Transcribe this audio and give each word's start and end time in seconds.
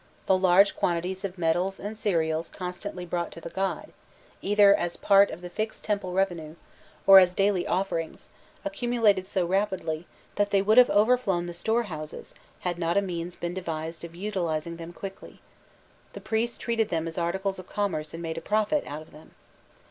The 0.25 0.35
large 0.35 0.75
quantities 0.75 1.23
of 1.23 1.37
metals 1.37 1.79
and 1.79 1.95
cereals 1.95 2.49
constantly 2.49 3.05
brought 3.05 3.31
to 3.33 3.39
the 3.39 3.51
god, 3.51 3.93
either 4.41 4.73
as 4.73 4.97
part 4.97 5.29
of 5.29 5.41
the 5.41 5.49
fixed 5.51 5.83
temple 5.83 6.13
revenue, 6.13 6.55
or 7.05 7.19
as 7.19 7.35
daily 7.35 7.67
offerings, 7.67 8.31
accumulated 8.65 9.27
so 9.27 9.45
rapidly, 9.45 10.07
that 10.37 10.49
they 10.49 10.63
would 10.63 10.79
have 10.79 10.89
overflowed 10.89 11.45
the 11.45 11.53
storehouses, 11.53 12.33
had 12.61 12.79
not 12.79 12.97
a 12.97 13.01
means 13.03 13.35
been 13.35 13.53
devised 13.53 14.03
of 14.03 14.15
utilizing 14.15 14.77
them 14.77 14.91
quickly: 14.91 15.39
the 16.13 16.19
priests 16.19 16.57
treated 16.57 16.89
them 16.89 17.07
as 17.07 17.19
articles 17.19 17.59
of 17.59 17.69
commerce 17.69 18.11
and 18.11 18.23
made 18.23 18.39
a 18.39 18.41
profit 18.41 18.83
out 18.87 19.03
of 19.03 19.11
them. 19.11 19.35